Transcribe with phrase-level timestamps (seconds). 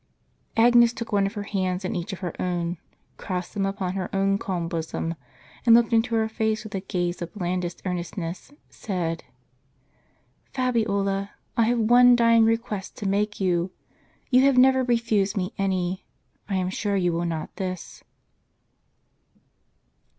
[0.57, 2.79] Agnes took one of her hands in each of' her own,
[3.17, 5.13] crossed them upon her own calm bosom,
[5.63, 9.23] and looking into her face with a gaze of blandest earnestness, said:
[10.55, 13.69] "Fabiola, I have one dying request to make you.
[14.31, 16.03] You have never refused me any:
[16.49, 18.03] I am sure you will not this."